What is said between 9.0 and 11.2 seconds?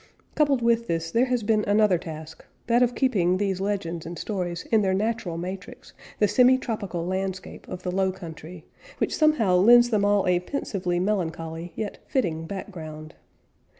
somehow lends them all a pensively